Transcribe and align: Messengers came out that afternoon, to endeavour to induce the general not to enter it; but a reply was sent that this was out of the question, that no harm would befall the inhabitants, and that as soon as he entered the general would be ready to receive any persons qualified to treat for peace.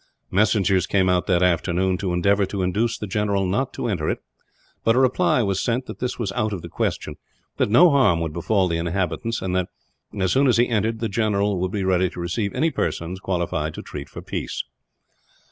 Messengers 0.31 0.87
came 0.87 1.09
out 1.09 1.27
that 1.27 1.43
afternoon, 1.43 1.95
to 1.99 2.11
endeavour 2.11 2.47
to 2.47 2.63
induce 2.63 2.97
the 2.97 3.05
general 3.05 3.45
not 3.45 3.71
to 3.75 3.85
enter 3.87 4.09
it; 4.09 4.17
but 4.83 4.95
a 4.95 4.99
reply 4.99 5.43
was 5.43 5.59
sent 5.59 5.85
that 5.85 5.99
this 5.99 6.17
was 6.17 6.31
out 6.31 6.51
of 6.53 6.63
the 6.63 6.69
question, 6.69 7.17
that 7.57 7.69
no 7.69 7.91
harm 7.91 8.19
would 8.19 8.33
befall 8.33 8.67
the 8.67 8.77
inhabitants, 8.79 9.43
and 9.43 9.55
that 9.55 9.69
as 10.19 10.31
soon 10.31 10.47
as 10.47 10.57
he 10.57 10.67
entered 10.67 11.01
the 11.01 11.07
general 11.07 11.59
would 11.59 11.71
be 11.71 11.83
ready 11.83 12.09
to 12.09 12.19
receive 12.19 12.51
any 12.55 12.71
persons 12.71 13.19
qualified 13.19 13.75
to 13.75 13.83
treat 13.83 14.09
for 14.09 14.23
peace. 14.23 14.63